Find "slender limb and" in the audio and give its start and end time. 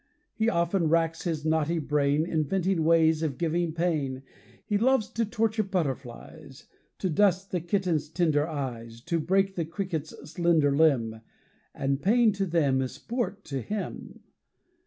10.31-12.01